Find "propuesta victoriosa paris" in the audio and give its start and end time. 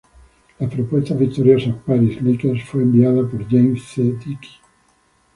0.67-2.19